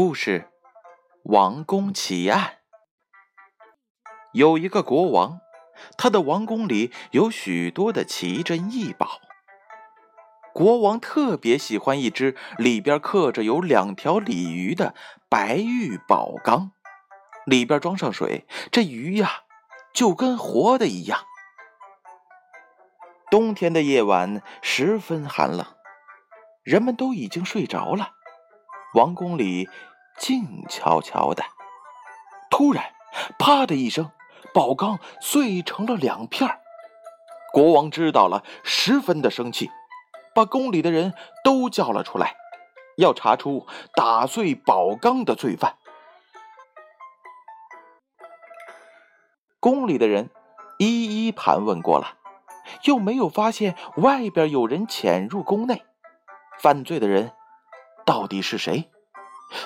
[0.00, 0.48] 故事：
[1.24, 2.58] 王宫奇案。
[4.32, 5.40] 有一个国王，
[5.96, 9.18] 他的王宫里有许多的奇珍异宝。
[10.54, 14.94] 国王特别喜欢一只里边刻着有两条鲤鱼的
[15.28, 16.70] 白玉宝缸，
[17.44, 19.42] 里边装上水，这鱼呀
[19.92, 21.24] 就跟活的一样。
[23.32, 25.66] 冬天的夜晚十分寒冷，
[26.62, 28.12] 人们都已经睡着了。
[28.94, 29.68] 王宫里
[30.18, 31.44] 静悄悄的，
[32.50, 32.92] 突然，
[33.38, 34.10] 啪的一声，
[34.52, 36.60] 宝缸碎成了两片
[37.52, 39.70] 国王知道了，十分的生气，
[40.34, 42.34] 把宫里的人都叫了出来，
[42.96, 45.76] 要查出打碎宝缸的罪犯。
[49.60, 50.30] 宫里的人
[50.78, 52.16] 一一盘问过了，
[52.84, 55.84] 又没有发现外边有人潜入宫内，
[56.58, 57.32] 犯罪的人。
[58.04, 58.90] 到底是谁？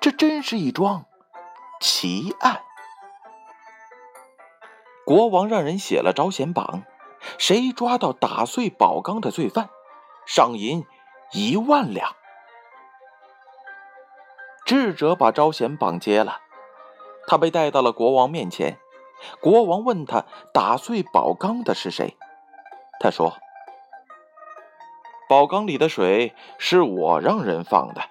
[0.00, 1.06] 这真是一桩
[1.80, 2.62] 奇案。
[5.04, 6.82] 国王让人写了招贤榜，
[7.38, 9.70] 谁抓到打碎宝缸的罪犯，
[10.26, 10.84] 赏银
[11.32, 12.14] 一万两。
[14.64, 16.40] 智者把招贤榜接了，
[17.28, 18.78] 他被带到了国王面前。
[19.40, 22.16] 国王问他打碎宝缸的是谁，
[22.98, 23.38] 他说
[25.28, 28.02] ：“宝缸里的水是我让人放的。”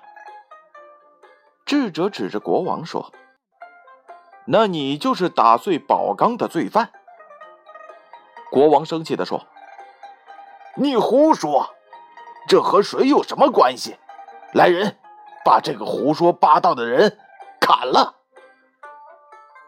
[1.65, 3.11] 智者指着国王说
[4.45, 6.91] ：“那你就是打碎宝缸的罪犯。”
[8.51, 9.47] 国王生气的说
[10.77, 11.73] ：“你胡说！
[12.47, 13.97] 这和水有什么关系？
[14.53, 14.99] 来人，
[15.43, 17.17] 把这个胡说八道的人
[17.59, 18.17] 砍了！”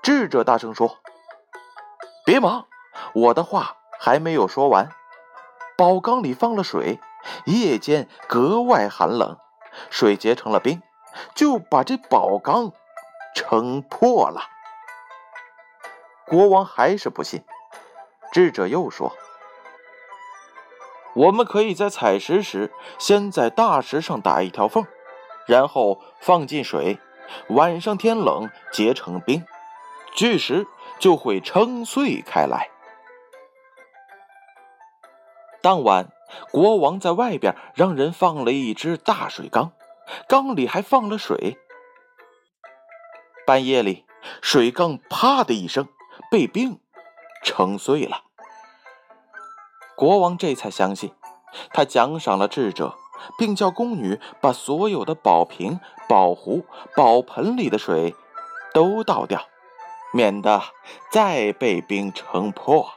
[0.04, 1.00] 智者大声说
[2.24, 2.68] ：“别忙，
[3.14, 4.92] 我的话还没有说完。
[5.76, 7.00] 宝缸里放了水，
[7.46, 9.36] 夜间格外寒冷，
[9.90, 10.80] 水结成了冰。”
[11.36, 12.72] 就把这宝缸
[13.36, 14.42] 撑破了。
[16.26, 17.44] 国王还是不信，
[18.32, 19.16] 智者又说
[21.16, 24.86] ：“我们可以在采石时，先在大石上打一条缝，
[25.46, 27.00] 然后放进水，
[27.50, 29.46] 晚上天冷结成冰，
[30.14, 30.68] 巨石
[31.00, 32.70] 就会撑碎开来。”
[35.62, 36.10] 当晚，
[36.52, 39.72] 国王在外边让人放了一只大水缸。
[40.28, 41.58] 缸里还放了水。
[43.46, 44.06] 半夜里，
[44.42, 45.88] 水缸啪的一声
[46.30, 46.80] 被冰
[47.44, 48.24] 撑碎了。
[49.96, 51.14] 国王这才相信，
[51.74, 52.96] 他奖赏了智者，
[53.38, 58.14] 并叫宫女把所有的宝瓶、宝壶、宝盆里的水
[58.74, 59.48] 都倒掉，
[60.14, 60.62] 免得
[61.10, 62.94] 再被冰撑破。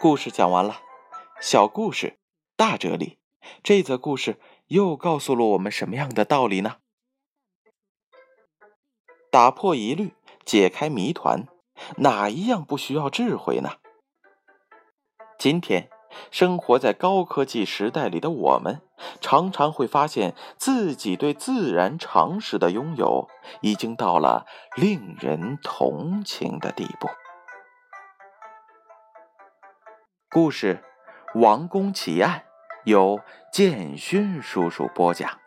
[0.00, 0.80] 故事讲完了。
[1.46, 2.16] 小故事，
[2.56, 3.18] 大哲理。
[3.62, 6.76] 这则故事又告诉了我们什么样的道理呢？
[9.30, 10.14] 打破疑虑，
[10.46, 11.46] 解开谜团，
[11.98, 13.72] 哪一样不需要智慧呢？
[15.38, 15.90] 今天，
[16.30, 18.80] 生活在高科技时代里的我们，
[19.20, 23.28] 常常会发现自己对自然常识的拥有，
[23.60, 27.10] 已经到了令人同情的地步。
[30.30, 30.82] 故事。
[31.34, 32.44] 王宫奇案，
[32.84, 33.18] 由
[33.50, 35.43] 建勋叔叔播讲。